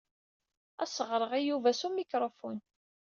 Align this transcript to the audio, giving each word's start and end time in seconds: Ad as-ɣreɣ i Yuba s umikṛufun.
Ad 0.81 0.89
as-ɣreɣ 0.89 1.31
i 1.39 1.41
Yuba 1.41 1.69
s 1.79 1.81
umikṛufun. 1.87 2.57